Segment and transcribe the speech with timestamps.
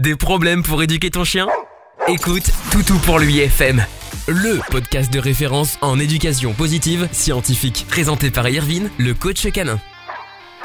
[0.00, 1.46] Des problèmes pour éduquer ton chien?
[2.08, 3.84] Écoute Toutou pour lui FM,
[4.28, 9.78] le podcast de référence en éducation positive scientifique, présenté par Irvine, le coach canin.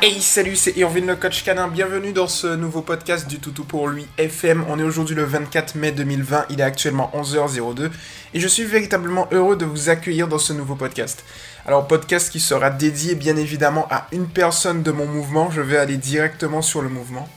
[0.02, 3.90] Hey salut, c'est Irvine le coach canin, bienvenue dans ce nouveau podcast du Toutou pour
[3.90, 4.64] lui FM.
[4.70, 7.90] On est aujourd'hui le 24 mai 2020, il est actuellement 11h02
[8.34, 11.26] et je suis véritablement heureux de vous accueillir dans ce nouveau podcast.
[11.66, 15.76] Alors podcast qui sera dédié bien évidemment à une personne de mon mouvement, je vais
[15.76, 17.28] aller directement sur le mouvement.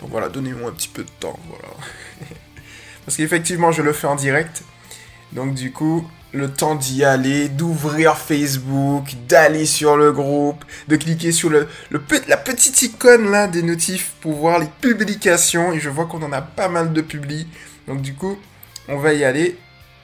[0.00, 1.74] Donc voilà, donnez-moi un petit peu de temps, voilà.
[3.04, 4.62] Parce qu'effectivement, je le fais en direct.
[5.32, 11.32] Donc du coup, le temps d'y aller, d'ouvrir Facebook, d'aller sur le groupe, de cliquer
[11.32, 15.72] sur la petite icône là des notifs pour voir les publications.
[15.72, 17.46] Et je vois qu'on en a pas mal de publis.
[17.86, 18.38] Donc du coup,
[18.88, 19.56] on va y aller.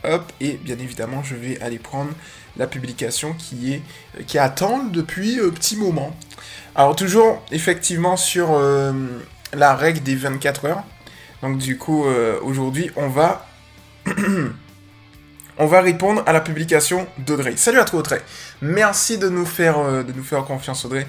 [0.04, 2.10] Hop, et bien évidemment, je vais aller prendre
[2.56, 3.82] la publication qui est
[4.26, 6.14] qui attend depuis un petit moment.
[6.74, 8.92] Alors toujours effectivement sur euh,
[9.54, 10.82] la règle des 24 heures.
[11.42, 13.46] Donc du coup, euh, aujourd'hui, on va...
[15.58, 17.54] on va répondre à la publication d'Audrey.
[17.56, 18.22] Salut à toi Audrey.
[18.62, 20.02] Merci de nous faire, euh,
[20.46, 21.06] confiance Audrey.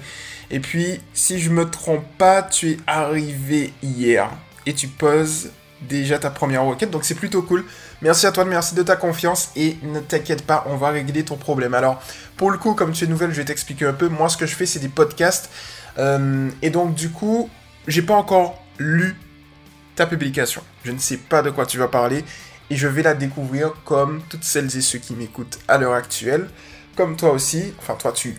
[0.50, 4.30] Et puis, si je me trompe pas, tu es arrivé hier
[4.64, 5.50] et tu poses
[5.82, 7.64] déjà ta première requête, donc c'est plutôt cool.
[8.02, 11.36] Merci à toi, merci de ta confiance et ne t'inquiète pas, on va régler ton
[11.36, 11.74] problème.
[11.74, 12.02] Alors,
[12.36, 14.08] pour le coup, comme tu es nouvelle, je vais t'expliquer un peu.
[14.08, 15.50] Moi, ce que je fais, c'est des podcasts.
[15.98, 17.48] Euh, et donc, du coup,
[17.86, 19.16] j'ai pas encore lu
[19.94, 20.62] ta publication.
[20.84, 22.24] Je ne sais pas de quoi tu vas parler
[22.70, 26.48] et je vais la découvrir comme toutes celles et ceux qui m'écoutent à l'heure actuelle.
[26.96, 28.36] Comme toi aussi, enfin toi tu,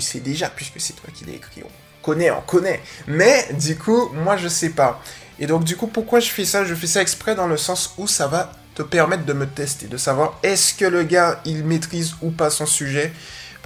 [0.00, 2.80] sais déjà puisque c'est toi qui l'as écrit, on connaît, on connaît.
[3.06, 5.02] Mais du coup, moi je sais pas.
[5.38, 6.64] Et donc du coup, pourquoi je fais ça?
[6.64, 9.86] Je fais ça exprès dans le sens où ça va te permettre de me tester,
[9.86, 13.12] de savoir est-ce que le gars il maîtrise ou pas son sujet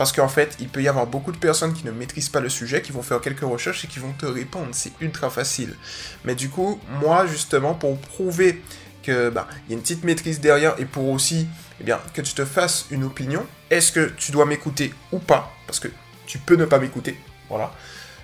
[0.02, 2.48] parce qu'en fait, il peut y avoir beaucoup de personnes qui ne maîtrisent pas le
[2.48, 4.66] sujet, qui vont faire quelques recherches et qui vont te répondre.
[4.72, 5.76] C'est ultra facile.
[6.24, 8.60] Mais du coup, moi, justement, pour prouver
[9.04, 11.46] que bah, y a une petite maîtrise derrière et pour aussi
[11.80, 15.52] eh bien, que tu te fasses une opinion, est-ce que tu dois m'écouter ou pas?
[15.68, 15.86] Parce que
[16.26, 17.16] tu peux ne pas m'écouter.
[17.48, 17.72] Voilà.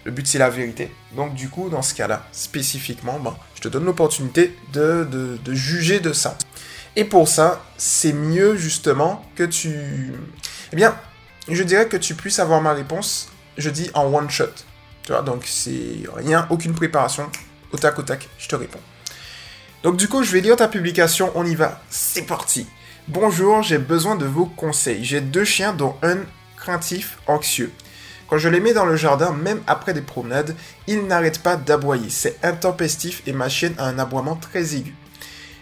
[0.03, 0.91] Le but, c'est la vérité.
[1.15, 5.55] Donc, du coup, dans ce cas-là, spécifiquement, bah, je te donne l'opportunité de, de, de
[5.55, 6.37] juger de ça.
[6.97, 10.13] Et pour ça, c'est mieux justement que tu...
[10.73, 10.97] Eh bien,
[11.55, 14.47] je dirais que tu puisses avoir ma réponse, je dis en one shot.
[15.03, 17.31] Tu vois, donc c'est rien, aucune préparation,
[17.73, 18.81] au tac au tac, je te réponds.
[19.83, 22.67] Donc du coup, je vais lire ta publication, on y va, c'est parti.
[23.07, 25.03] Bonjour, j'ai besoin de vos conseils.
[25.03, 26.19] J'ai deux chiens dont un
[26.57, 27.73] craintif, anxieux.
[28.29, 30.55] Quand je les mets dans le jardin, même après des promenades,
[30.87, 32.11] ils n'arrêtent pas d'aboyer.
[32.11, 34.95] C'est intempestif et ma chienne a un aboiement très aigu.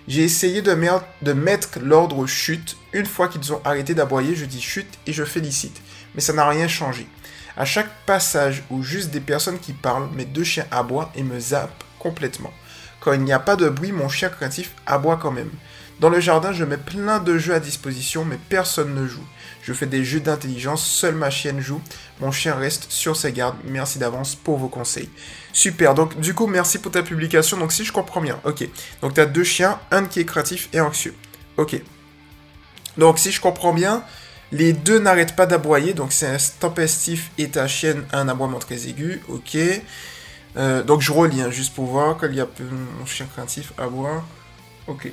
[0.08, 2.76] J'ai essayé de, mettre l'ordre chute.
[2.92, 5.80] Une fois qu'ils ont arrêté d'aboyer, je dis chute et je félicite.
[6.14, 7.08] Mais ça n'a rien changé.
[7.56, 11.40] À chaque passage ou juste des personnes qui parlent, mes deux chiens aboient et me
[11.40, 12.52] zappent complètement.
[13.00, 15.50] Quand il n'y a pas de bruit, mon chien craintif aboie quand même.
[16.00, 19.24] Dans le jardin, je mets plein de jeux à disposition, mais personne ne joue.
[19.62, 21.80] Je fais des jeux d'intelligence, seule ma chienne joue.
[22.20, 23.56] Mon chien reste sur ses gardes.
[23.64, 25.08] Merci d'avance pour vos conseils.
[25.52, 27.56] Super, donc du coup, merci pour ta publication.
[27.56, 28.68] Donc si je comprends bien, ok.
[29.00, 31.14] Donc tu as deux chiens, un qui est créatif et anxieux.
[31.56, 31.80] Ok.
[32.98, 34.04] Donc si je comprends bien,
[34.52, 38.58] les deux n'arrêtent pas d'aboyer, donc c'est un tempestif et ta chienne a un aboiement
[38.58, 39.56] très aigu, ok.
[40.56, 42.46] Euh, donc je relis, hein, juste pour voir qu'il y a
[42.98, 44.24] mon chien craintif aboie.
[44.86, 45.10] Ok.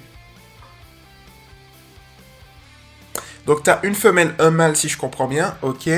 [3.46, 5.90] Donc tu as une femelle, un mâle si je comprends bien, ok.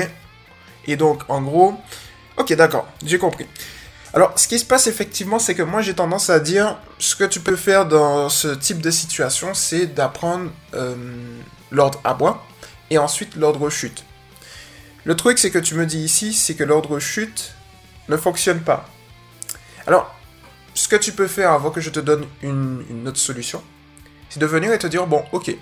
[0.86, 1.74] Et donc en gros,
[2.36, 3.46] ok d'accord, j'ai compris.
[4.14, 7.24] Alors ce qui se passe effectivement, c'est que moi j'ai tendance à dire, ce que
[7.24, 10.94] tu peux faire dans ce type de situation, c'est d'apprendre euh,
[11.70, 12.44] l'ordre aboie
[12.90, 14.04] et ensuite l'ordre chute.
[15.04, 17.54] Le truc c'est que tu me dis ici, c'est que l'ordre chute
[18.08, 18.88] ne fonctionne pas.
[19.86, 20.12] Alors,
[20.74, 23.62] ce que tu peux faire avant que je te donne une, une autre solution,
[24.28, 25.54] c'est de venir et te dire, bon ok,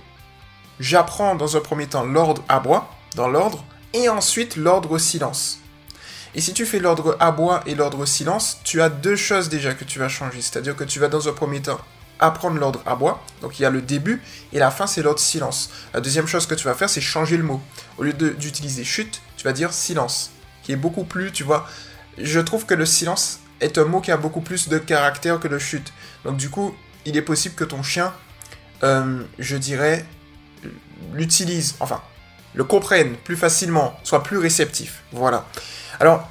[0.81, 5.61] j'apprends dans un premier temps l'ordre aboie, dans l'ordre, et ensuite l'ordre silence.
[6.35, 9.85] Et si tu fais l'ordre aboie et l'ordre silence, tu as deux choses déjà que
[9.85, 10.43] tu vas changer.
[10.43, 11.81] C'est-à-dire que tu vas dans un premier temps
[12.19, 14.23] apprendre l'ordre aboie, donc il y a le début,
[14.53, 15.71] et la fin c'est l'ordre silence.
[15.93, 17.61] La deuxième chose que tu vas faire, c'est changer le mot.
[17.99, 20.31] Au lieu d'utiliser chute, tu vas dire silence,
[20.63, 21.69] qui est beaucoup plus, tu vois.
[22.19, 25.49] Je trouve que le silence est un mot qui a beaucoup plus de caractère que
[25.49, 25.93] le chute.
[26.25, 26.75] Donc du coup,
[27.05, 28.13] il est possible que ton chien,
[28.83, 30.05] euh, je dirais,
[31.13, 32.01] l'utilise, enfin,
[32.55, 35.03] le comprenne plus facilement, soit plus réceptif.
[35.13, 35.47] Voilà.
[36.01, 36.29] Alors,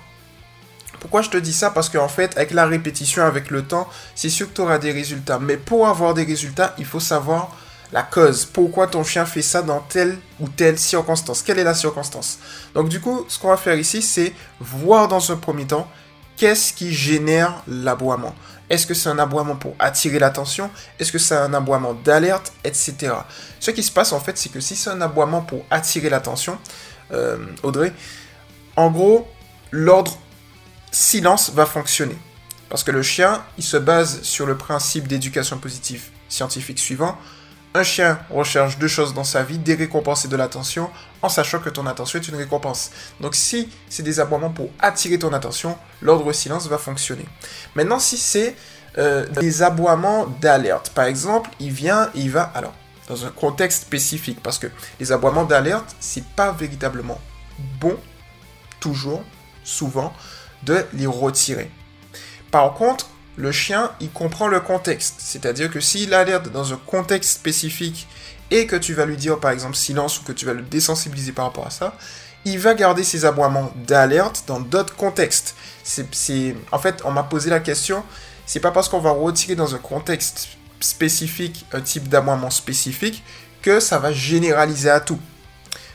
[0.99, 1.69] pourquoi je te dis ça?
[1.69, 4.91] Parce qu'en fait, avec la répétition, avec le temps, c'est sûr que tu auras des
[4.91, 5.37] résultats.
[5.39, 7.55] Mais pour avoir des résultats, il faut savoir
[7.91, 8.45] la cause.
[8.45, 11.43] Pourquoi ton chien fait ça dans telle ou telle circonstance?
[11.43, 12.39] Quelle est la circonstance?
[12.73, 15.87] Donc du coup, ce qu'on va faire ici, c'est voir dans un premier temps
[16.37, 18.35] qu'est-ce qui génère l'aboiement?
[18.69, 20.71] Est-ce que c'est un aboiement pour attirer l'attention?
[20.99, 22.95] Est-ce que c'est un aboiement d'alerte Etc.
[23.59, 26.57] Ce qui se passe en fait, c'est que si c'est un aboiement pour attirer l'attention,
[27.11, 27.93] euh, Audrey,
[28.75, 29.27] en gros,
[29.71, 30.17] l'ordre
[30.91, 32.17] silence va fonctionner.
[32.69, 37.17] Parce que le chien, il se base sur le principe d'éducation positive scientifique suivant.
[37.75, 40.91] Un chien recherche deux choses dans sa vie, des récompenses et de l'attention,
[41.23, 42.91] en sachant que ton attention est une récompense.
[43.19, 47.25] Donc si c'est des aboiements pour attirer ton attention, l'ordre silence va fonctionner.
[47.73, 48.55] Maintenant, si c'est
[48.99, 52.73] euh, des aboiements d'alerte, par exemple, il vient, il va, alors,
[53.07, 54.67] dans un contexte spécifique, parce que
[54.99, 57.19] les aboiements d'alerte, c'est pas véritablement
[57.81, 57.97] bon,
[58.79, 59.23] toujours,
[59.63, 60.13] souvent,
[60.61, 61.71] de les retirer.
[62.51, 65.15] Par contre, le chien, il comprend le contexte.
[65.19, 68.07] C'est-à-dire que s'il alerte dans un contexte spécifique
[68.51, 71.31] et que tu vas lui dire par exemple silence ou que tu vas le désensibiliser
[71.31, 71.95] par rapport à ça,
[72.45, 75.55] il va garder ses aboiements d'alerte dans d'autres contextes.
[76.71, 78.03] En fait, on m'a posé la question,
[78.45, 83.23] c'est pas parce qu'on va retirer dans un contexte spécifique un type d'aboiement spécifique
[83.61, 85.19] que ça va généraliser à tout.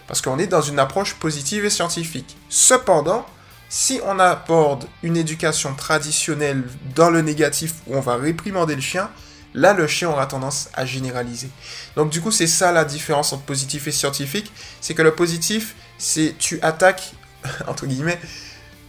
[0.06, 2.36] Parce qu'on est dans une approche positive et scientifique.
[2.48, 3.26] Cependant,
[3.68, 9.10] si on aborde une éducation traditionnelle dans le négatif où on va réprimander le chien,
[9.54, 11.50] là le chien aura tendance à généraliser.
[11.96, 15.74] Donc du coup c'est ça la différence entre positif et scientifique, c'est que le positif
[15.98, 17.12] c'est tu attaques,
[17.66, 18.18] entre guillemets,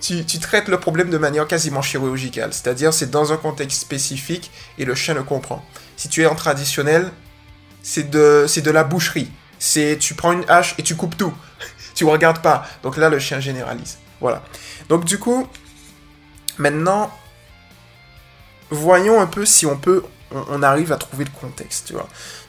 [0.01, 4.85] tu, traites le problème de manière quasiment chirurgicale, c'est-à-dire c'est dans un contexte spécifique et
[4.85, 5.65] le chien le comprend.
[5.97, 7.11] Si tu es en traditionnel,
[7.83, 11.33] c'est de, c'est de la boucherie, c'est tu prends une hache et tu coupes tout,
[11.95, 13.97] tu regardes pas, donc là le chien généralise.
[14.21, 14.43] Voilà.
[14.89, 15.47] Donc du coup,
[16.57, 17.11] maintenant,
[18.69, 21.93] voyons un peu si on peut, on, arrive à trouver le contexte.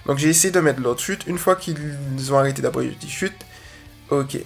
[0.06, 1.26] Donc j'ai essayé de mettre l'autre chute.
[1.26, 3.46] Une fois qu'ils ont arrêté d'aboyer, je dis chute.
[4.10, 4.38] Ok.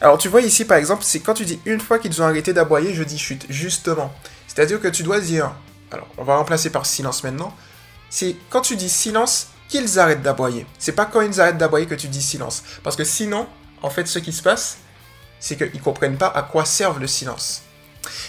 [0.00, 2.52] Alors tu vois ici par exemple, c'est quand tu dis une fois qu'ils ont arrêté
[2.52, 3.46] d'aboyer, je dis chute.
[3.48, 4.12] Justement.
[4.46, 5.52] C'est-à-dire que tu dois dire,
[5.90, 7.54] alors on va remplacer par silence maintenant.
[8.10, 10.66] C'est quand tu dis silence qu'ils arrêtent d'aboyer.
[10.78, 12.64] C'est pas quand ils arrêtent d'aboyer que tu dis silence.
[12.82, 13.46] Parce que sinon,
[13.82, 14.78] en fait, ce qui se passe,
[15.40, 17.62] c'est qu'ils comprennent pas à quoi servent le silence.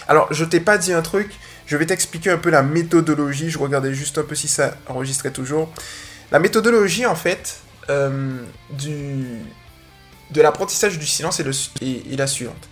[0.08, 1.32] Alors, je t'ai pas dit un truc,
[1.66, 5.30] je vais t'expliquer un peu la méthodologie, je regardais juste un peu si ça enregistrait
[5.30, 5.70] toujours.
[6.32, 8.38] La méthodologie, en fait, euh,
[10.30, 12.68] de l'apprentissage du silence est, la suivante.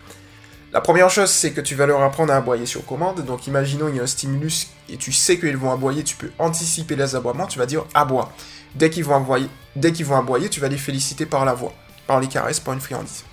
[0.73, 3.25] La première chose, c'est que tu vas leur apprendre à aboyer sur commande.
[3.25, 6.31] Donc, imaginons il y a un stimulus et tu sais qu'ils vont aboyer, tu peux
[6.39, 8.33] anticiper les aboiements, tu vas dire aboie.
[8.75, 11.73] Dès qu'ils vont, aboyer, dès qu'ils vont aboyer, tu vas les féliciter par la voix,
[12.07, 13.25] par les caresses, par une friandise.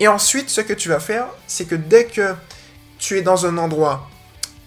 [0.00, 2.34] Et ensuite, ce que tu vas faire, c'est que dès que
[2.98, 4.08] tu es dans un endroit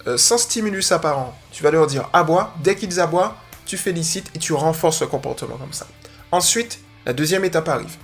[0.08, 2.54] euh, sans stimulus apparent, tu vas leur dire aboie.
[2.64, 3.36] Dès qu'ils aboient,
[3.66, 5.88] tu félicites et tu renforces le comportement comme ça.
[6.32, 7.98] Ensuite, la deuxième étape arrive.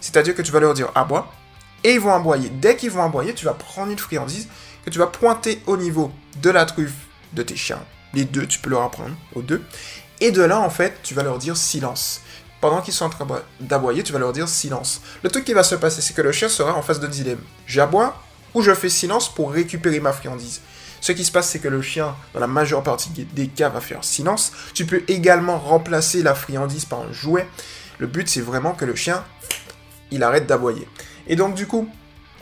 [0.00, 1.32] C'est-à-dire que tu vas leur dire aboie
[1.82, 2.48] et ils vont aboyer.
[2.48, 4.48] Dès qu'ils vont aboyer, tu vas prendre une friandise
[4.84, 7.80] que tu vas pointer au niveau de la truffe de tes chiens.
[8.14, 9.62] Les deux, tu peux leur apprendre aux deux.
[10.20, 12.22] Et de là, en fait, tu vas leur dire silence
[12.60, 13.26] pendant qu'ils sont en train
[13.60, 15.00] d'aboyer, tu vas leur dire silence.
[15.22, 17.40] Le truc qui va se passer, c'est que le chien sera en face d'un dilemme.
[17.66, 18.20] J'aboie
[18.54, 20.60] ou je fais silence pour récupérer ma friandise.
[21.00, 23.80] Ce qui se passe, c'est que le chien, dans la majeure partie des cas, va
[23.80, 24.52] faire silence.
[24.74, 27.46] Tu peux également remplacer la friandise par un jouet.
[27.98, 29.24] Le but, c'est vraiment que le chien,
[30.10, 30.88] il arrête d'aboyer.
[31.28, 31.88] Et donc, du coup,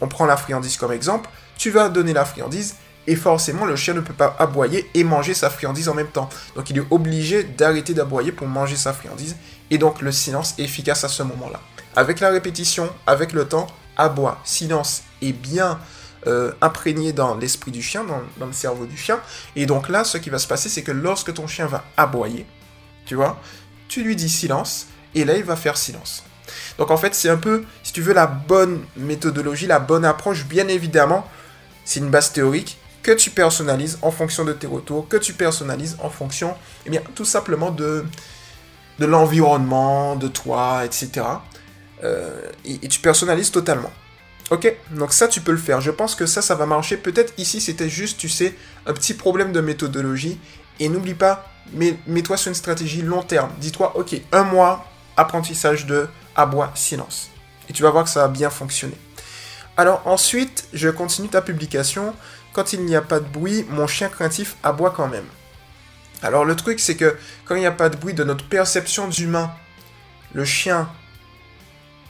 [0.01, 1.29] on prend la friandise comme exemple.
[1.59, 2.77] Tu vas donner la friandise
[3.07, 6.29] et forcément, le chien ne peut pas aboyer et manger sa friandise en même temps.
[6.55, 9.37] Donc, il est obligé d'arrêter d'aboyer pour manger sa friandise
[9.71, 11.61] et donc le silence est efficace à ce moment-là.
[11.95, 15.79] Avec la répétition, avec le temps, aboie, silence est bien
[16.27, 19.21] euh, imprégné dans l'esprit du chien, dans, dans, le cerveau du chien.
[19.55, 22.47] Et donc là, ce qui va se passer, c'est que lorsque ton chien va aboyer,
[23.07, 23.41] tu vois,
[23.89, 26.25] tu lui dis silence, et là, il va faire silence.
[26.79, 30.45] Donc en fait, c'est un peu, si tu veux, la bonne méthodologie, la bonne approche,
[30.45, 31.27] bien évidemment,
[31.85, 35.97] c'est une base théorique que tu personnalises en fonction de tes retours, que tu personnalises
[36.03, 36.55] en fonction,
[36.85, 38.05] eh bien, tout simplement de,
[38.99, 41.27] de l'environnement, de toi, etc.
[42.05, 43.93] Euh, et, tu personnalises totalement.
[44.51, 45.81] Ok, donc ça tu peux le faire.
[45.81, 46.97] Je pense que ça, ça va marcher.
[46.97, 48.55] Peut-être ici c'était juste, tu sais,
[48.87, 50.39] un petit problème de méthodologie.
[50.79, 53.51] Et n'oublie pas, mets-toi sur une stratégie long terme.
[53.59, 54.87] Dis-toi, ok, un mois,
[55.17, 57.31] apprentissage de aboie silence.
[57.69, 58.97] Et tu vas voir que ça va bien fonctionner.
[59.77, 62.15] Alors ensuite, je continue ta publication.
[62.53, 65.27] Quand il n'y a pas de bruit, mon chien craintif aboie quand même.
[66.23, 69.09] Alors le truc, c'est que quand il n'y a pas de bruit de notre perception
[69.09, 69.51] d'humain,
[70.33, 70.89] le chien,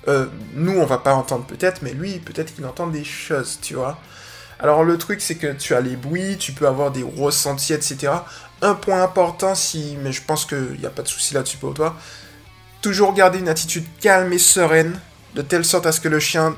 [0.08, 3.74] euh, nous, on va pas entendre peut-être, mais lui, peut-être qu'il entend des choses, tu
[3.74, 3.98] vois.
[4.58, 8.12] Alors le truc, c'est que tu as les bruits, tu peux avoir des ressentis, etc.
[8.62, 11.74] Un point important, si, mais je pense qu'il n'y a pas de souci là-dessus pour
[11.74, 11.96] toi,
[12.80, 14.98] toujours garder une attitude calme et sereine,
[15.34, 16.56] de telle sorte à ce que le chien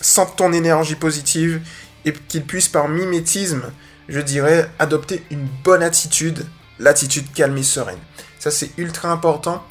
[0.00, 1.60] sente ton énergie positive
[2.06, 3.70] et qu'il puisse par mimétisme
[4.10, 6.44] je dirais adopter une bonne attitude,
[6.80, 8.00] l'attitude calme et sereine.
[8.40, 9.62] Ça, c'est ultra important.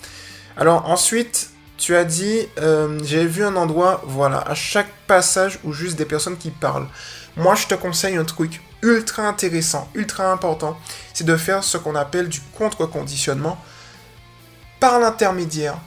[0.56, 5.74] Alors ensuite, tu as dit, euh, j'ai vu un endroit, voilà, à chaque passage où
[5.74, 6.88] juste des personnes qui parlent.
[7.36, 10.78] Moi, je te conseille un truc ultra intéressant, ultra important,
[11.14, 13.58] c'est de faire ce qu'on appelle du contre-conditionnement
[14.80, 15.78] par l'intermédiaire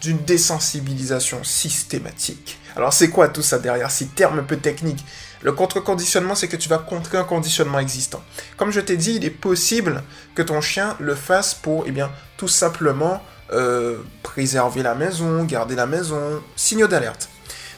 [0.00, 2.58] d'une désensibilisation systématique.
[2.76, 3.90] Alors c'est quoi tout ça derrière?
[3.90, 5.04] Ces termes un peu techniques
[5.46, 8.20] Le contre-conditionnement, c'est que tu vas contrer un conditionnement existant.
[8.56, 10.02] Comme je t'ai dit, il est possible
[10.34, 13.22] que ton chien le fasse pour, eh bien, tout simplement
[13.52, 17.28] euh, préserver la maison, garder la maison, signaux d'alerte.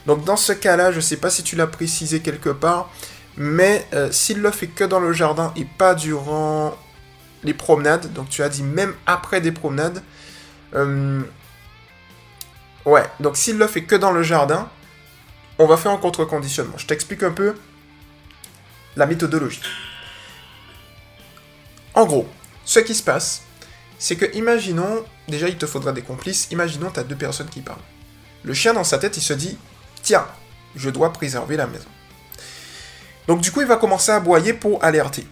[0.07, 2.89] Donc dans ce cas-là, je ne sais pas si tu l'as précisé quelque part,
[3.37, 6.75] mais euh, s'il le fait que dans le jardin et pas durant
[7.43, 10.01] les promenades, donc tu as dit même après des promenades,
[10.73, 11.21] euh,
[12.85, 14.67] ouais, donc s'il le fait que dans le jardin,
[15.59, 16.77] on va faire un contre-conditionnement.
[16.77, 17.53] Je t'explique un peu
[18.95, 19.61] la méthodologie.
[21.93, 22.27] En gros,
[22.63, 23.43] ce qui se passe,
[23.99, 27.59] c'est que imaginons, déjà il te faudra des complices, imaginons tu as deux personnes qui
[27.59, 27.77] parlent.
[28.43, 29.57] Le chien dans sa tête, il se dit,
[30.01, 30.25] tiens,
[30.75, 31.89] je dois préserver la maison.
[33.27, 35.27] Donc du coup, il va commencer à aboyer pour alerter.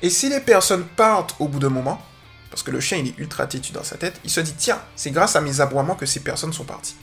[0.00, 2.00] Et si les personnes partent au bout d'un moment,
[2.50, 4.80] parce que le chien il est ultra têtu dans sa tête, il se dit tiens,
[4.96, 6.96] c'est grâce à mes aboiements que ces personnes sont parties.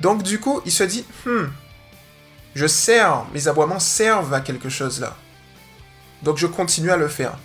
[0.00, 1.44] Donc du coup, il se dit hmm,
[2.54, 5.16] je sers, mes aboiements servent à quelque chose là.
[6.22, 7.38] Donc je continue à le faire.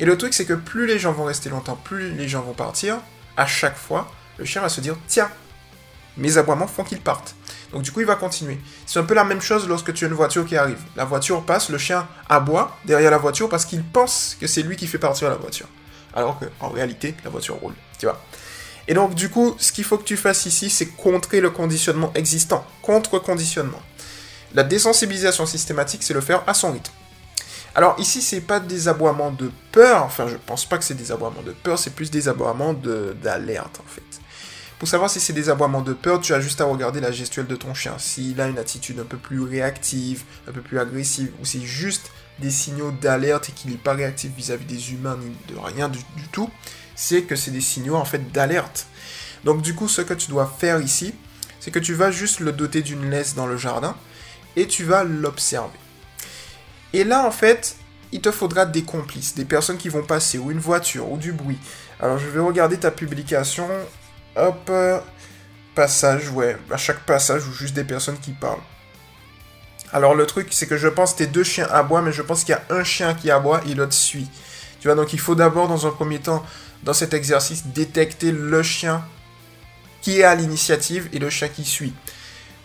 [0.00, 2.54] Et le truc c'est que plus les gens vont rester longtemps, plus les gens vont
[2.54, 2.98] partir,
[3.36, 5.30] à chaque fois, le chien va se dire tiens,
[6.16, 7.34] mes aboiements font qu'ils partent.
[7.72, 8.58] Donc du coup, il va continuer.
[8.86, 10.80] C'est un peu la même chose lorsque tu as une voiture qui arrive.
[10.94, 14.76] La voiture passe, le chien aboie derrière la voiture parce qu'il pense que c'est lui
[14.76, 15.66] qui fait partir la voiture.
[16.14, 17.74] Alors qu'en réalité, la voiture roule.
[17.98, 18.20] Tu vois
[18.88, 22.12] Et donc du coup, ce qu'il faut que tu fasses ici, c'est contrer le conditionnement
[22.14, 22.64] existant.
[22.82, 23.80] Contre-conditionnement.
[24.54, 26.92] La désensibilisation systématique, c'est le faire à son rythme.
[27.74, 31.10] Alors ici, c'est pas des aboiements de peur, enfin je pense pas que c'est des
[31.10, 34.02] aboiements de peur, c'est plus des aboiements d'alerte en fait.
[34.78, 37.46] Pour savoir si c'est des aboiements de peur, tu as juste à regarder la gestuelle
[37.46, 37.94] de ton chien.
[37.98, 42.10] S'il a une attitude un peu plus réactive, un peu plus agressive, ou c'est juste
[42.40, 46.00] des signaux d'alerte et qu'il n'est pas réactif vis-à-vis des humains ni de rien du,
[46.32, 46.50] tout,
[47.02, 48.86] c'est que c'est des signaux en fait d'alerte.
[49.42, 51.12] Donc du coup, ce que tu dois faire ici,
[51.58, 53.96] c'est que tu vas juste le doter d'une laisse dans le jardin
[54.54, 55.78] et tu vas l'observer.
[56.92, 57.74] Et là, en fait,
[58.12, 61.32] il te faudra des complices, des personnes qui vont passer, ou une voiture, ou du
[61.32, 61.58] bruit.
[61.98, 63.68] Alors je vais regarder ta publication
[64.36, 64.70] Hop.
[65.74, 66.56] Passage, ouais.
[66.70, 68.62] À chaque passage, ou juste des personnes qui parlent.
[69.92, 72.44] Alors le truc, c'est que je pense que tes deux chiens aboient, mais je pense
[72.44, 74.28] qu'il y a un chien qui aboie et l'autre suit.
[74.80, 76.44] Tu vois, donc il faut d'abord, dans un premier temps,
[76.82, 79.04] dans cet exercice, détecter le chien
[80.00, 81.94] qui est à l'initiative et le chien qui suit.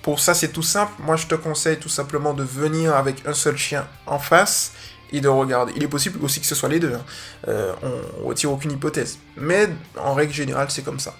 [0.01, 0.93] Pour ça, c'est tout simple.
[0.99, 4.71] Moi, je te conseille tout simplement de venir avec un seul chien en face
[5.11, 5.73] et de regarder.
[5.75, 6.93] Il est possible aussi que ce soit les deux.
[6.93, 7.05] Hein.
[7.47, 7.73] Euh,
[8.23, 9.19] on retire aucune hypothèse.
[9.35, 11.13] Mais en règle générale, c'est comme ça.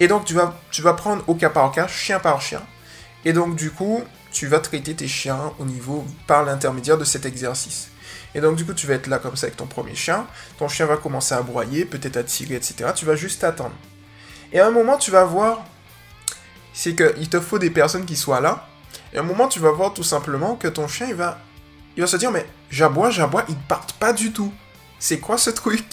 [0.00, 2.62] Et donc, tu vas, tu vas prendre au cas par cas, chien par chien.
[3.24, 4.02] Et donc, du coup,
[4.32, 7.88] tu vas traiter tes chiens au niveau, par l'intermédiaire de cet exercice.
[8.34, 10.26] Et donc, du coup, tu vas être là comme ça avec ton premier chien.
[10.58, 12.90] Ton chien va commencer à broyer, peut-être à tirer, etc.
[12.94, 13.74] Tu vas juste attendre.
[14.52, 15.64] Et à un moment, tu vas voir,
[16.72, 18.68] c'est qu'il te faut des personnes qui soient là.
[19.12, 21.38] Et à un moment, tu vas voir tout simplement que ton chien, il va,
[21.96, 24.52] il va se dire, mais j'aboie, j'aboie, ils partent pas du tout.
[24.98, 25.84] C'est quoi ce truc?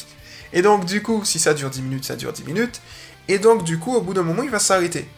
[0.54, 2.82] Et donc, du coup, si ça dure 10 minutes, ça dure 10 minutes.
[3.28, 5.10] Et donc, du coup, au bout d'un moment, il va s'arrêter.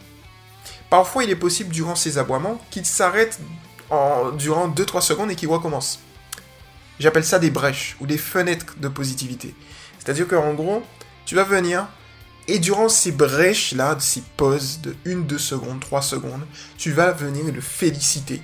[0.88, 3.38] Parfois, il est possible, durant ces aboiements, qu'il s'arrête
[3.90, 6.00] en, durant 2-3 secondes et qu'il recommence.
[7.00, 9.54] J'appelle ça des brèches ou des fenêtres de positivité.
[9.98, 10.84] C'est-à-dire qu'en gros,
[11.26, 11.88] tu vas venir
[12.46, 16.46] et durant ces brèches-là, ces pauses de 1-2 secondes, 3 secondes,
[16.78, 18.42] tu vas venir le féliciter.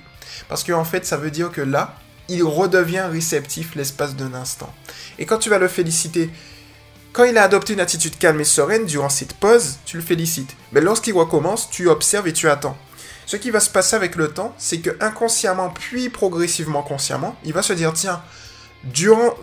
[0.49, 1.95] Parce qu'en en fait, ça veut dire que là,
[2.29, 4.73] il redevient réceptif l'espace d'un instant.
[5.17, 6.29] Et quand tu vas le féliciter
[7.17, 10.55] quand il a adopté une attitude calme et sereine durant cette pause, tu le félicites.
[10.71, 12.77] Mais lorsqu'il recommence, tu observes et tu attends.
[13.25, 17.53] Ce qui va se passer avec le temps, c'est que inconsciemment puis progressivement consciemment, il
[17.53, 18.21] va se dire tiens,
[18.83, 19.33] durant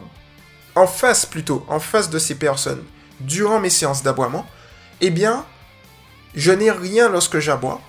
[0.74, 2.82] en face plutôt, en face de ces personnes,
[3.20, 4.46] durant mes séances d'aboiement,
[5.00, 5.44] eh bien,
[6.34, 7.80] je n'ai rien lorsque j'aboie,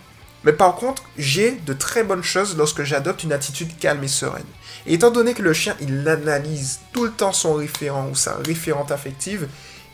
[0.44, 4.46] mais par contre, j'ai de très bonnes choses lorsque j'adopte une attitude calme et sereine.
[4.86, 8.36] Et étant donné que le chien, il analyse tout le temps son référent ou sa
[8.36, 9.48] référente affective,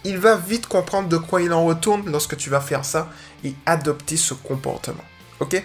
[0.03, 3.09] il va vite comprendre de quoi il en retourne lorsque tu vas faire ça
[3.45, 5.03] et adopter ce comportement.
[5.39, 5.63] Ok?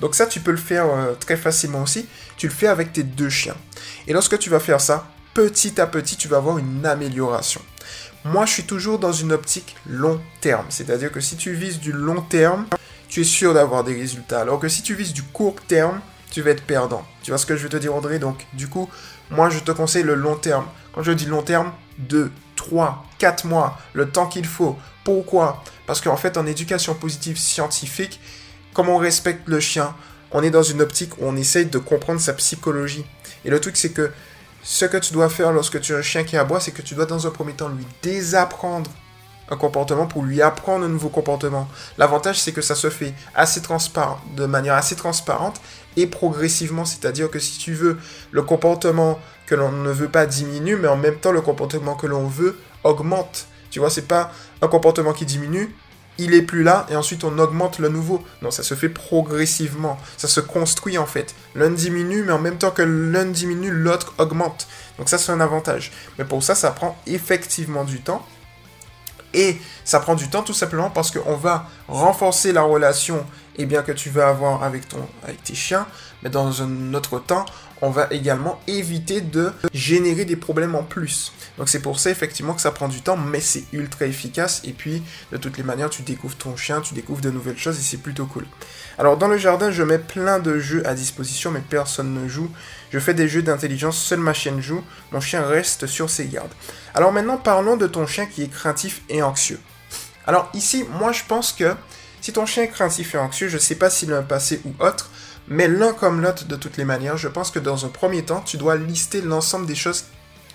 [0.00, 2.06] Donc ça, tu peux le faire euh, très facilement aussi.
[2.36, 3.56] Tu le fais avec tes deux chiens.
[4.08, 7.60] Et lorsque tu vas faire ça, petit à petit, tu vas avoir une amélioration.
[8.24, 10.64] Moi, je suis toujours dans une optique long terme.
[10.70, 12.66] C'est-à-dire que si tu vises du long terme,
[13.08, 14.40] tu es sûr d'avoir des résultats.
[14.40, 16.00] Alors que si tu vises du court terme,
[16.30, 17.04] tu vas être perdant.
[17.22, 18.18] Tu vois ce que je veux te dire, André?
[18.18, 18.88] Donc, du coup,
[19.30, 20.66] moi je te conseille le long terme.
[20.94, 24.78] Quand je dis long terme, 2, 3, 4 mois, le temps qu'il faut.
[25.04, 25.62] Pourquoi?
[25.86, 28.20] Parce qu'en fait, en éducation positive scientifique,
[28.72, 29.94] comme on respecte le chien,
[30.32, 33.04] on est dans une optique où on essaye de comprendre sa psychologie.
[33.44, 34.10] Et le truc, c'est que
[34.64, 36.94] ce que tu dois faire lorsque tu as un chien qui aboie, c'est que tu
[36.94, 38.90] dois dans un premier temps lui désapprendre
[39.50, 41.68] un comportement pour lui apprendre un nouveau comportement.
[41.98, 45.60] L'avantage, c'est que ça se fait assez transparent, de manière assez transparente
[45.98, 46.86] et progressivement.
[46.86, 47.98] C'est-à-dire que si tu veux,
[48.30, 52.06] le comportement que l'on ne veut pas diminue, mais en même temps, le comportement que
[52.06, 53.46] l'on veut augmente.
[53.70, 55.76] Tu vois, c'est pas un comportement qui diminue,
[56.18, 58.24] il est plus là et ensuite on augmente le nouveau.
[58.42, 59.98] Non, ça se fait progressivement.
[60.16, 61.34] Ça se construit en fait.
[61.54, 64.66] L'un diminue, mais en même temps que l'un diminue, l'autre augmente.
[64.98, 65.92] Donc ça, c'est un avantage.
[66.18, 68.24] Mais pour ça, ça prend effectivement du temps.
[69.32, 73.82] Et ça prend du temps tout simplement parce qu'on va renforcer la relation eh bien,
[73.82, 75.86] que tu vas avoir avec, ton, avec tes chiens.
[76.22, 77.44] Mais dans un autre temps,
[77.82, 81.32] on va également éviter de générer des problèmes en plus.
[81.58, 84.62] Donc c'est pour ça effectivement que ça prend du temps, mais c'est ultra efficace.
[84.64, 85.02] Et puis
[85.32, 87.98] de toutes les manières, tu découvres ton chien, tu découvres de nouvelles choses et c'est
[87.98, 88.46] plutôt cool.
[88.98, 92.50] Alors dans le jardin, je mets plein de jeux à disposition, mais personne ne joue.
[92.90, 94.82] Je fais des jeux d'intelligence, seule ma chienne joue.
[95.12, 96.52] Mon chien reste sur ses gardes.
[96.94, 99.60] Alors maintenant, parlons de ton chien qui est craintif et anxieux.
[100.26, 101.74] Alors ici, moi je pense que
[102.20, 104.62] si ton chien est craintif et anxieux, je ne sais pas s'il a un passé
[104.64, 105.10] ou autre,
[105.48, 108.40] mais l'un comme l'autre, de toutes les manières, je pense que dans un premier temps,
[108.40, 110.04] tu dois lister l'ensemble des choses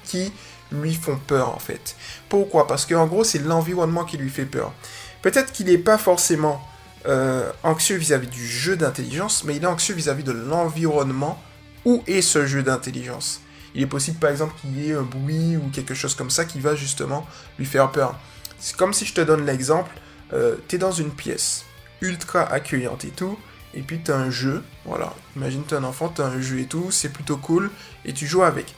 [0.06, 0.32] qui
[0.72, 1.96] lui font peur en fait.
[2.28, 2.68] Pourquoi?
[2.68, 4.74] Parce qu'en gros, c'est l'environnement qui lui fait peur.
[5.22, 6.62] Peut-être qu'il n'est pas forcément
[7.08, 11.42] euh, anxieux vis-à-vis du jeu d'intelligence, mais il est anxieux vis-à-vis de l'environnement
[11.86, 13.42] où est ce jeu d'intelligence.
[13.76, 16.46] Il est possible par exemple qu'il y ait un bruit ou quelque chose comme ça
[16.46, 17.28] qui va justement
[17.58, 18.18] lui faire peur.
[18.60, 19.92] C'est comme si je te donne l'exemple,
[20.34, 21.66] euh, tu es dans une pièce
[22.02, 23.38] ultra accueillante et tout,
[23.74, 26.60] et puis tu as un jeu, voilà, imagine tu un enfant, tu as un jeu
[26.60, 27.70] et tout, c'est plutôt cool,
[28.06, 28.74] et tu joues avec.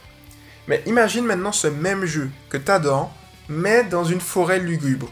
[0.68, 3.14] Mais imagine maintenant ce même jeu que tu adores,
[3.50, 5.12] mais dans une forêt lugubre.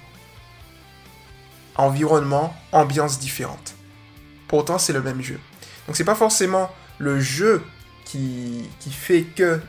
[1.76, 3.76] Environnement, ambiance différente.
[4.48, 5.40] Pourtant, c'est le même jeu.
[5.88, 7.64] Donc c'est pas forcément le jeu
[8.06, 9.60] qui, qui fait que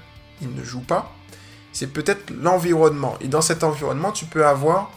[0.42, 1.14] il ne joue pas,
[1.72, 3.16] c'est peut-être l'environnement.
[3.20, 4.90] Et dans cet environnement, tu peux avoir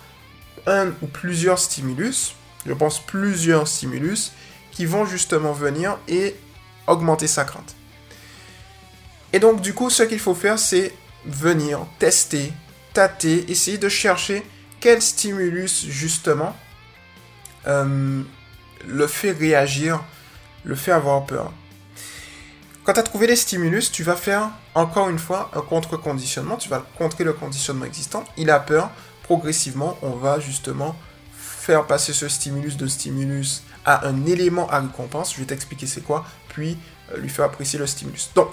[0.65, 4.31] un ou plusieurs stimulus, je pense plusieurs stimulus,
[4.73, 6.35] qui vont justement venir et
[6.87, 7.75] augmenter sa crainte.
[9.31, 10.93] Et donc du coup, ce qu'il faut faire, c'est
[11.25, 12.51] venir tester,
[12.93, 14.43] tâter, essayer de chercher
[14.79, 16.55] quel stimulus justement
[17.67, 18.21] euh,
[18.85, 20.03] le fait réagir,
[20.63, 21.51] le fait avoir peur.
[22.83, 26.67] Quand tu as trouvé les stimulus, tu vas faire encore une fois un contre-conditionnement, tu
[26.67, 28.25] vas contrer le conditionnement existant.
[28.35, 28.91] Il a peur,
[29.23, 30.95] progressivement, on va justement
[31.63, 36.01] faire passer ce stimulus de stimulus à un élément à récompense, je vais t'expliquer c'est
[36.01, 36.77] quoi, puis
[37.13, 38.31] euh, lui faire apprécier le stimulus.
[38.35, 38.49] Donc,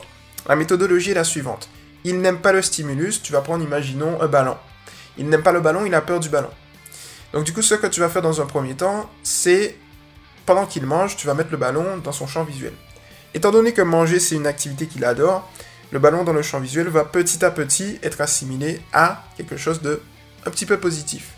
[0.48, 1.68] la méthodologie est la suivante.
[2.04, 4.56] Il n'aime pas le stimulus, tu vas prendre, imaginons, un ballon.
[5.18, 6.50] Il n'aime pas le ballon, il a peur du ballon.
[7.32, 9.76] Donc du coup, ce que tu vas faire dans un premier temps, c'est,
[10.46, 12.72] pendant qu'il mange, tu vas mettre le ballon dans son champ visuel.
[13.34, 15.50] Étant donné que manger, c'est une activité qu'il adore,
[15.90, 19.82] le ballon dans le champ visuel va petit à petit être assimilé à quelque chose
[19.82, 20.00] de
[20.46, 21.32] un petit peu positif.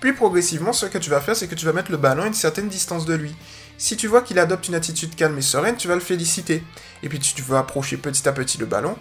[0.00, 2.26] Puis progressivement, ce que tu vas faire, c'est que tu vas mettre le ballon à
[2.26, 3.34] une certaine distance de lui.
[3.78, 6.62] Si tu vois qu'il adopte une attitude calme et sereine, tu vas le féliciter.
[7.02, 8.96] Et puis tu vas approcher petit à petit le ballon.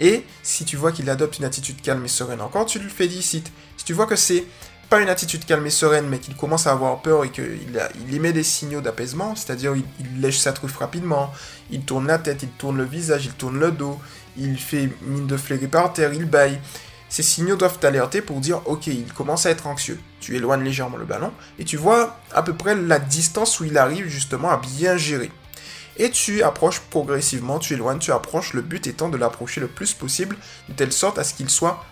[0.00, 3.52] Et si tu vois qu'il adopte une attitude calme et sereine encore, tu le félicites.
[3.76, 4.44] Si tu vois que c'est
[4.88, 7.60] pas une attitude calme et sereine, mais qu'il commence à avoir peur et qu'il
[8.08, 11.32] il émet des signaux d'apaisement, c'est-à-dire il, il, lèche sa truffe rapidement,
[11.70, 14.00] il tourne la tête, il tourne le visage, il tourne le dos,
[14.36, 16.58] il fait mine de flairer par terre, il baille,
[17.10, 19.98] ces signaux doivent t'alerter pour dire ok, il commence à être anxieux.
[20.20, 23.76] Tu éloignes légèrement le ballon et tu vois à peu près la distance où il
[23.76, 25.30] arrive justement à bien gérer.
[25.96, 29.92] Et tu approches progressivement, tu éloignes, tu approches, le but étant de l'approcher le plus
[29.92, 30.36] possible,
[30.68, 31.84] de telle sorte à ce qu'il soit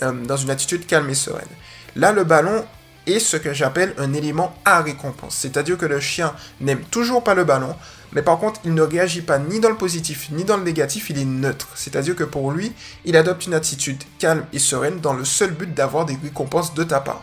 [0.00, 1.48] euh, dans une attitude calme et sereine.
[1.96, 2.64] Là, le ballon
[3.06, 5.36] est ce que j'appelle un élément à récompense.
[5.36, 7.74] C'est-à-dire que le chien n'aime toujours pas le ballon,
[8.12, 11.10] mais par contre, il ne réagit pas ni dans le positif ni dans le négatif,
[11.10, 11.68] il est neutre.
[11.74, 12.72] C'est-à-dire que pour lui,
[13.04, 16.84] il adopte une attitude calme et sereine dans le seul but d'avoir des récompenses de
[16.84, 17.22] ta part.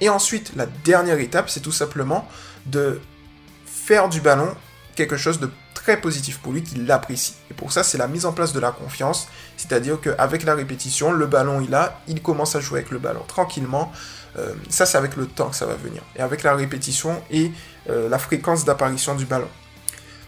[0.00, 2.28] Et ensuite, la dernière étape, c'est tout simplement
[2.66, 3.00] de
[3.66, 4.54] faire du ballon
[4.94, 5.48] quelque chose de
[5.86, 7.34] très positif pour lui, qu'il l'apprécie.
[7.48, 11.12] Et pour ça, c'est la mise en place de la confiance, c'est-à-dire qu'avec la répétition,
[11.12, 13.92] le ballon il a, il commence à jouer avec le ballon tranquillement.
[14.36, 16.02] Euh, ça, c'est avec le temps que ça va venir.
[16.16, 17.52] Et avec la répétition et
[17.88, 19.48] euh, la fréquence d'apparition du ballon.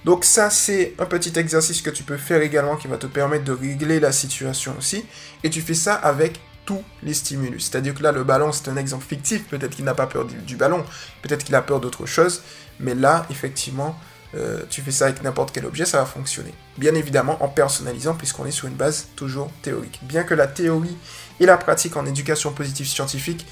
[0.05, 3.43] Donc ça, c'est un petit exercice que tu peux faire également qui va te permettre
[3.43, 5.05] de régler la situation aussi.
[5.43, 7.65] Et tu fais ça avec tous les stimulus.
[7.65, 9.49] C'est-à-dire que là, le ballon, c'est un exemple fictif.
[9.49, 10.85] Peut-être qu'il n'a pas peur du, ballon,
[11.23, 12.43] peut-être qu'il a peur d'autre chose.
[12.79, 13.99] Mais là, effectivement,
[14.35, 16.53] euh, tu fais ça avec n'importe quel objet, ça va fonctionner.
[16.77, 20.01] Bien évidemment en personnalisant puisqu'on est sur une base toujours théorique.
[20.03, 20.97] Bien que la théorie
[21.41, 23.47] et la pratique en éducation positive scientifique,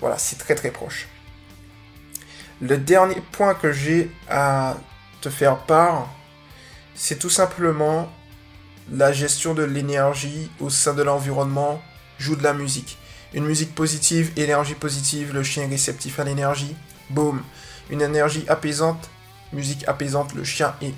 [0.00, 1.08] voilà, c'est très très proche.
[2.60, 4.76] Le dernier point que j'ai à
[5.20, 6.08] te faire part,
[6.94, 8.10] c'est tout simplement
[8.90, 11.82] la gestion de l'énergie au sein de l'environnement
[12.18, 12.98] joue de la musique.
[13.32, 16.76] Une musique positive, énergie positive, le chien réceptif à l'énergie,
[17.10, 17.42] boum.
[17.90, 19.10] Une énergie apaisante,
[19.54, 20.94] musique apaisante, le chien est,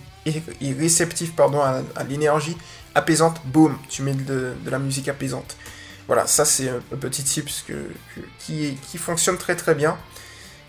[0.79, 2.57] réceptif pardon, à, l'énergie
[2.95, 5.57] apaisante, boum, tu mets de, la musique apaisante.
[6.07, 7.49] Voilà, ça c'est un, petit tip
[8.38, 9.97] qui, qui fonctionne très très bien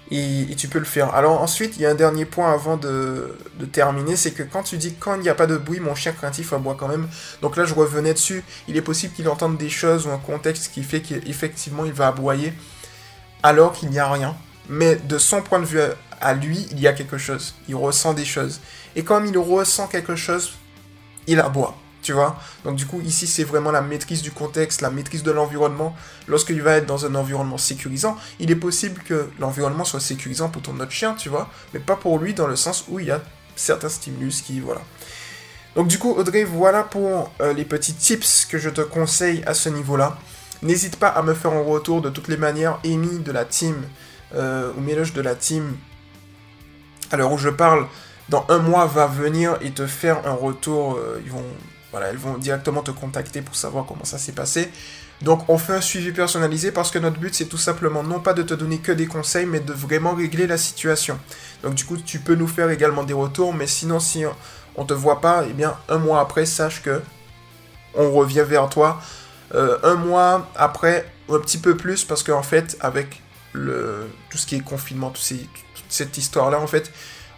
[0.10, 1.14] et, tu peux le faire.
[1.14, 3.38] Alors ensuite, il y a un dernier point avant de,
[3.72, 6.14] terminer, c'est que quand tu dis quand il n'y a pas de bruit, mon chien
[6.14, 7.08] craintif aboie quand même.
[7.42, 8.44] Donc là, je revenais dessus.
[8.68, 12.08] Il est possible qu'il entende des choses ou un contexte qui fait qu'effectivement il va
[12.08, 12.54] aboyer
[13.44, 14.36] alors qu'il n'y a rien.
[14.70, 15.80] Mais de son point de vue
[16.22, 17.56] à lui, il y a quelque chose.
[17.68, 18.60] Il ressent des choses.
[18.96, 20.54] Et comme il ressent quelque chose,
[21.28, 21.78] il aboie
[22.08, 22.40] tu vois.
[22.64, 25.94] Donc du coup, ici, c'est vraiment la maîtrise du contexte, la maîtrise de l'environnement.
[26.28, 30.62] Lorsqu'il va être dans un environnement sécurisant, il est possible que l'environnement soit sécurisant pour
[30.62, 33.12] ton autre chien, tu vois, mais pas pour lui dans le sens où il y
[33.12, 33.22] a
[33.58, 34.82] certains stimulus qui, voilà.
[35.76, 39.54] Donc du coup, Audrey, voilà pour euh, les petits tips que je te conseille à
[39.54, 40.18] ce niveau-là.
[40.62, 43.76] N'hésite pas à me faire un retour de toutes les manières, Amy de la team,
[44.34, 45.76] euh, ou Méloge de la team,
[47.12, 47.88] à l'heure où je parle,
[48.30, 51.44] dans un mois va venir et te faire un retour, euh, ils vont
[51.92, 54.70] voilà, elles vont directement te contacter pour savoir comment ça s'est passé.
[55.22, 58.34] Donc on fait un suivi personnalisé parce que notre but c'est tout simplement non pas
[58.34, 61.18] de te donner que des conseils mais de vraiment régler la situation.
[61.64, 64.26] Donc du coup tu peux nous faire également des retours mais sinon si
[64.76, 67.02] on te voit pas, eh bien un mois après sache que
[67.96, 69.02] on revient vers toi.
[69.56, 73.22] Euh, un mois après, un petit peu plus parce qu'en fait avec
[73.54, 75.24] tout ce qui est confinement, toute
[75.90, 76.92] cette histoire là en fait,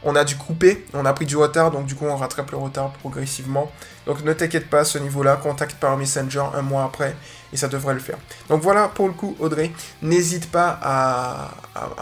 [0.03, 2.57] on a dû couper, on a pris du retard, donc du coup on rattrape le
[2.57, 3.71] retard progressivement.
[4.05, 7.15] Donc ne t'inquiète pas à ce niveau-là, contacte par Messenger un mois après
[7.51, 8.17] et ça devrait le faire.
[8.47, 11.51] Donc voilà pour le coup Audrey, n'hésite pas à,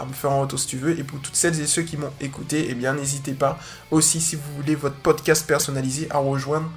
[0.06, 0.98] me faire un retour si tu veux.
[0.98, 3.58] Et pour toutes celles et ceux qui m'ont écouté, eh bien n'hésitez pas
[3.90, 6.70] aussi si vous voulez votre podcast personnalisé à rejoindre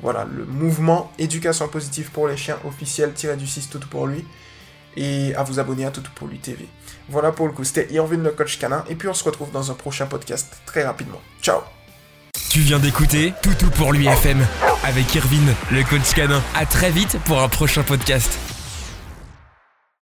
[0.00, 4.26] voilà, le mouvement Éducation positive pour les chiens officiel du 6 tout pour lui
[4.96, 6.68] et à vous abonner à Toutou pour lui TV.
[7.08, 9.70] Voilà pour le coup, c'était Irvin le coach canin, et puis on se retrouve dans
[9.70, 11.20] un prochain podcast très rapidement.
[11.42, 11.60] Ciao
[12.50, 14.44] Tu viens d'écouter Toutou pour lui FM
[14.84, 16.42] avec Irvin le coach canin.
[16.54, 18.55] À très vite pour un prochain podcast.